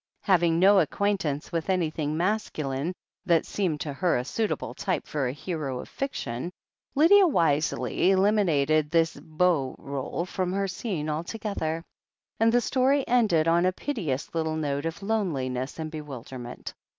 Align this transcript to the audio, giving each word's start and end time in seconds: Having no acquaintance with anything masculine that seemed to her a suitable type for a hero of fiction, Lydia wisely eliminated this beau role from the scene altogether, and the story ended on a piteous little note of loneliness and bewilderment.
Having 0.23 0.57
no 0.57 0.79
acquaintance 0.79 1.51
with 1.51 1.69
anything 1.69 2.17
masculine 2.17 2.91
that 3.23 3.45
seemed 3.45 3.81
to 3.81 3.93
her 3.93 4.17
a 4.17 4.25
suitable 4.25 4.73
type 4.73 5.05
for 5.05 5.27
a 5.27 5.31
hero 5.31 5.79
of 5.79 5.87
fiction, 5.89 6.51
Lydia 6.95 7.27
wisely 7.27 8.09
eliminated 8.09 8.89
this 8.89 9.15
beau 9.21 9.75
role 9.77 10.25
from 10.25 10.49
the 10.49 10.67
scene 10.67 11.07
altogether, 11.07 11.83
and 12.39 12.51
the 12.51 12.61
story 12.61 13.07
ended 13.07 13.47
on 13.47 13.63
a 13.63 13.71
piteous 13.71 14.33
little 14.33 14.55
note 14.55 14.87
of 14.87 15.03
loneliness 15.03 15.77
and 15.77 15.91
bewilderment. 15.91 16.73